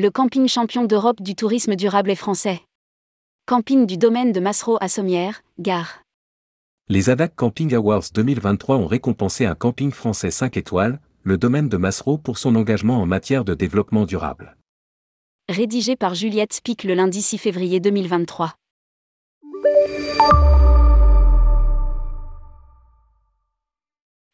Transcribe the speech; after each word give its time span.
Le 0.00 0.12
camping 0.12 0.46
champion 0.46 0.84
d'Europe 0.84 1.20
du 1.20 1.34
tourisme 1.34 1.74
durable 1.74 2.12
est 2.12 2.14
français. 2.14 2.60
Camping 3.46 3.84
du 3.84 3.96
domaine 3.96 4.30
de 4.30 4.38
Massereau 4.38 4.78
à 4.80 4.86
Sommières, 4.86 5.42
gare. 5.58 6.04
Les 6.88 7.10
ADAC 7.10 7.34
Camping 7.34 7.74
Awards 7.74 8.04
2023 8.14 8.76
ont 8.76 8.86
récompensé 8.86 9.44
un 9.44 9.56
camping 9.56 9.90
français 9.90 10.30
5 10.30 10.56
étoiles, 10.56 11.00
le 11.24 11.36
domaine 11.36 11.68
de 11.68 11.76
Massereau 11.76 12.16
pour 12.16 12.38
son 12.38 12.54
engagement 12.54 13.02
en 13.02 13.06
matière 13.06 13.44
de 13.44 13.54
développement 13.54 14.06
durable. 14.06 14.56
Rédigé 15.48 15.96
par 15.96 16.14
Juliette 16.14 16.52
Spic 16.52 16.84
le 16.84 16.94
lundi 16.94 17.20
6 17.20 17.36
février 17.38 17.80
2023. 17.80 18.54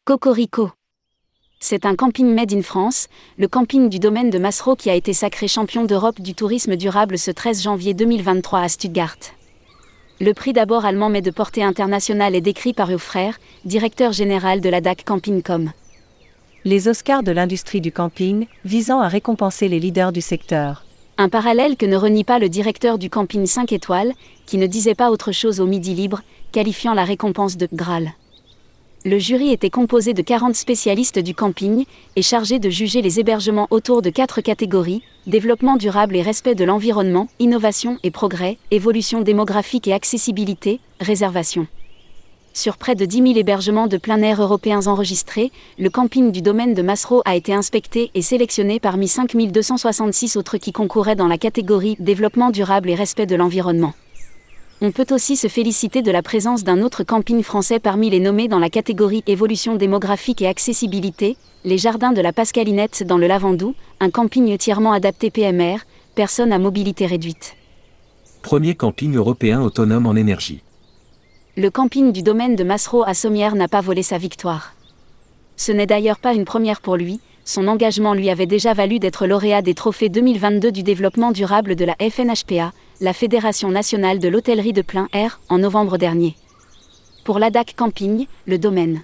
Cocorico. 0.03 0.73
C'est 1.67 1.87
un 1.87 1.95
camping 1.95 2.31
made 2.31 2.53
in 2.53 2.61
France, 2.61 3.07
le 3.39 3.47
camping 3.47 3.89
du 3.89 3.97
domaine 3.97 4.29
de 4.29 4.37
Massereau 4.37 4.75
qui 4.75 4.91
a 4.91 4.93
été 4.93 5.13
sacré 5.13 5.47
champion 5.47 5.83
d'Europe 5.83 6.21
du 6.21 6.35
tourisme 6.35 6.75
durable 6.75 7.17
ce 7.17 7.31
13 7.31 7.63
janvier 7.63 7.95
2023 7.95 8.59
à 8.59 8.69
Stuttgart. 8.69 9.17
Le 10.21 10.31
prix 10.35 10.53
d'abord 10.53 10.85
allemand 10.85 11.09
mais 11.09 11.23
de 11.23 11.31
portée 11.31 11.63
internationale 11.63 12.35
est 12.35 12.41
décrit 12.41 12.73
par 12.73 12.91
Eau 12.91 12.99
Frère, 12.99 13.39
directeur 13.65 14.11
général 14.11 14.61
de 14.61 14.69
la 14.69 14.79
DAC 14.79 15.05
Camping.com. 15.05 15.71
Les 16.65 16.87
Oscars 16.87 17.23
de 17.23 17.31
l'industrie 17.31 17.81
du 17.81 17.91
camping, 17.91 18.45
visant 18.63 19.01
à 19.01 19.07
récompenser 19.07 19.67
les 19.67 19.79
leaders 19.79 20.11
du 20.11 20.21
secteur. 20.21 20.85
Un 21.17 21.29
parallèle 21.29 21.77
que 21.77 21.87
ne 21.87 21.97
renie 21.97 22.23
pas 22.23 22.37
le 22.37 22.47
directeur 22.47 22.99
du 22.99 23.09
camping 23.09 23.47
5 23.47 23.71
étoiles, 23.71 24.13
qui 24.45 24.59
ne 24.59 24.67
disait 24.67 24.93
pas 24.93 25.09
autre 25.09 25.31
chose 25.31 25.59
au 25.59 25.65
Midi 25.65 25.95
Libre, 25.95 26.21
qualifiant 26.51 26.93
la 26.93 27.05
récompense 27.05 27.57
de 27.57 27.67
Graal 27.73 28.13
le 29.05 29.19
jury 29.19 29.51
était 29.51 29.69
composé 29.69 30.15
de 30.15 30.23
40 30.23 30.55
spécialistes 30.55 31.19
du 31.19 31.35
camping 31.35 31.85
et 32.15 32.23
chargé 32.23 32.57
de 32.57 32.71
juger 32.71 33.03
les 33.03 33.19
hébergements 33.19 33.67
autour 33.69 34.01
de 34.01 34.09
quatre 34.09 34.41
catégories 34.41 35.03
développement 35.27 35.77
durable 35.77 36.15
et 36.15 36.23
respect 36.23 36.55
de 36.55 36.63
l'environnement, 36.63 37.27
innovation 37.37 37.99
et 38.01 38.09
progrès, 38.09 38.57
évolution 38.71 39.21
démographique 39.21 39.87
et 39.87 39.93
accessibilité, 39.93 40.79
réservation. 40.99 41.67
Sur 42.53 42.77
près 42.77 42.95
de 42.95 43.05
10 43.05 43.17
000 43.17 43.37
hébergements 43.37 43.87
de 43.87 43.97
plein 43.97 44.21
air 44.23 44.41
européens 44.41 44.87
enregistrés, 44.87 45.51
le 45.77 45.89
camping 45.91 46.31
du 46.31 46.41
domaine 46.41 46.73
de 46.73 46.81
Massereau 46.81 47.21
a 47.25 47.35
été 47.35 47.53
inspecté 47.53 48.09
et 48.15 48.21
sélectionné 48.23 48.79
parmi 48.79 49.07
5 49.07 49.35
266 49.35 50.37
autres 50.37 50.57
qui 50.57 50.71
concouraient 50.71 51.15
dans 51.15 51.27
la 51.27 51.37
catégorie 51.37 51.95
développement 51.99 52.49
durable 52.49 52.89
et 52.89 52.95
respect 52.95 53.27
de 53.27 53.35
l'environnement. 53.35 53.93
On 54.81 54.91
peut 54.91 55.07
aussi 55.11 55.37
se 55.37 55.47
féliciter 55.47 56.01
de 56.01 56.11
la 56.11 56.21
présence 56.21 56.65
d'un 56.65 56.81
autre 56.81 57.03
camping 57.03 57.41
français 57.43 57.79
parmi 57.79 58.09
les 58.09 58.19
nommés 58.19 58.49
dans 58.49 58.59
la 58.59 58.69
catégorie 58.69 59.23
évolution 59.25 59.75
démographique 59.75 60.41
et 60.41 60.47
accessibilité, 60.47 61.37
les 61.63 61.77
jardins 61.77 62.11
de 62.11 62.19
la 62.19 62.33
Pascalinette 62.33 63.03
dans 63.03 63.17
le 63.17 63.25
Lavandou, 63.25 63.73
un 64.01 64.09
camping 64.09 64.53
entièrement 64.53 64.91
adapté 64.91 65.31
PMR, 65.31 65.77
personnes 66.13 66.51
à 66.51 66.59
mobilité 66.59 67.05
réduite. 67.05 67.55
Premier 68.41 68.75
camping 68.75 69.15
européen 69.15 69.61
autonome 69.61 70.07
en 70.07 70.15
énergie. 70.15 70.61
Le 71.55 71.69
camping 71.69 72.11
du 72.11 72.21
domaine 72.21 72.57
de 72.57 72.65
Massereau 72.65 73.03
à 73.03 73.13
Sommières 73.13 73.55
n'a 73.55 73.69
pas 73.69 73.79
volé 73.79 74.03
sa 74.03 74.17
victoire. 74.17 74.73
Ce 75.55 75.71
n'est 75.71 75.87
d'ailleurs 75.87 76.19
pas 76.19 76.33
une 76.33 76.43
première 76.43 76.81
pour 76.81 76.97
lui, 76.97 77.21
son 77.45 77.69
engagement 77.69 78.13
lui 78.13 78.29
avait 78.29 78.45
déjà 78.45 78.73
valu 78.73 78.99
d'être 78.99 79.25
lauréat 79.25 79.61
des 79.61 79.73
trophées 79.73 80.09
2022 80.09 80.71
du 80.71 80.83
développement 80.83 81.31
durable 81.31 81.75
de 81.75 81.85
la 81.85 81.95
FNHPA, 81.95 82.73
la 83.01 83.13
Fédération 83.13 83.69
nationale 83.69 84.19
de 84.19 84.27
l'hôtellerie 84.27 84.73
de 84.73 84.81
plein 84.81 85.09
air, 85.13 85.39
en 85.49 85.57
novembre 85.57 85.97
dernier. 85.97 86.35
Pour 87.23 87.39
l'ADAC 87.39 87.73
Camping, 87.75 88.27
le 88.45 88.57
domaine 88.57 89.01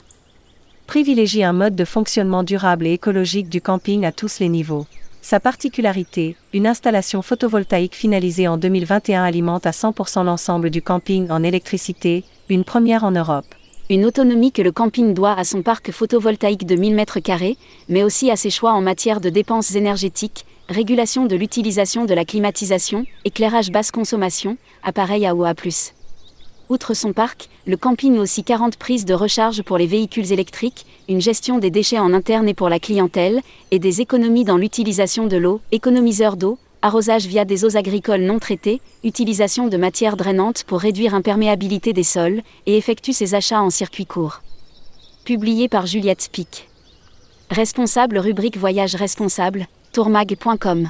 privilégie 0.87 1.41
un 1.41 1.53
mode 1.53 1.75
de 1.75 1.85
fonctionnement 1.85 2.43
durable 2.43 2.85
et 2.85 2.91
écologique 2.91 3.47
du 3.47 3.61
camping 3.61 4.03
à 4.03 4.11
tous 4.11 4.39
les 4.39 4.49
niveaux. 4.49 4.85
Sa 5.21 5.39
particularité, 5.39 6.35
une 6.53 6.67
installation 6.67 7.21
photovoltaïque 7.21 7.95
finalisée 7.95 8.49
en 8.49 8.57
2021 8.57 9.23
alimente 9.23 9.65
à 9.65 9.71
100% 9.71 10.25
l'ensemble 10.25 10.69
du 10.69 10.81
camping 10.81 11.31
en 11.31 11.43
électricité, 11.43 12.25
une 12.49 12.65
première 12.65 13.05
en 13.05 13.11
Europe 13.11 13.55
une 13.91 14.05
autonomie 14.05 14.53
que 14.53 14.61
le 14.61 14.71
camping 14.71 15.13
doit 15.13 15.33
à 15.33 15.43
son 15.43 15.63
parc 15.63 15.91
photovoltaïque 15.91 16.65
de 16.65 16.75
1000 16.75 16.95
m2, 16.95 17.57
mais 17.89 18.03
aussi 18.03 18.31
à 18.31 18.37
ses 18.37 18.49
choix 18.49 18.71
en 18.71 18.79
matière 18.79 19.19
de 19.19 19.29
dépenses 19.29 19.75
énergétiques, 19.75 20.45
régulation 20.69 21.25
de 21.25 21.35
l'utilisation 21.35 22.05
de 22.05 22.13
la 22.13 22.23
climatisation, 22.23 23.05
éclairage 23.25 23.69
basse 23.69 23.91
consommation, 23.91 24.55
appareil 24.81 25.25
à 25.25 25.35
OA+. 25.35 25.53
Outre 26.69 26.93
son 26.93 27.11
parc, 27.11 27.49
le 27.67 27.75
camping 27.75 28.17
aussi 28.17 28.45
40 28.45 28.77
prises 28.77 29.03
de 29.03 29.13
recharge 29.13 29.61
pour 29.61 29.77
les 29.77 29.87
véhicules 29.87 30.31
électriques, 30.31 30.85
une 31.09 31.19
gestion 31.19 31.57
des 31.57 31.69
déchets 31.69 31.99
en 31.99 32.13
interne 32.13 32.47
et 32.47 32.53
pour 32.53 32.69
la 32.69 32.79
clientèle, 32.79 33.41
et 33.71 33.79
des 33.79 33.99
économies 33.99 34.45
dans 34.45 34.55
l'utilisation 34.55 35.27
de 35.27 35.35
l'eau, 35.35 35.59
économiseur 35.73 36.37
d'eau, 36.37 36.57
arrosage 36.81 37.25
via 37.25 37.45
des 37.45 37.65
eaux 37.65 37.77
agricoles 37.77 38.21
non 38.21 38.39
traitées, 38.39 38.81
utilisation 39.03 39.67
de 39.67 39.77
matières 39.77 40.17
drainantes 40.17 40.63
pour 40.63 40.79
réduire 40.79 41.13
imperméabilité 41.13 41.93
des 41.93 42.03
sols, 42.03 42.41
et 42.65 42.77
effectue 42.77 43.13
ses 43.13 43.35
achats 43.35 43.61
en 43.61 43.69
circuit 43.69 44.05
court. 44.05 44.41
Publié 45.25 45.69
par 45.69 45.85
Juliette 45.85 46.21
Spic. 46.21 46.69
Responsable 47.49 48.17
rubrique 48.17 48.57
Voyage 48.57 48.95
responsable, 48.95 49.67
tourmag.com. 49.91 50.89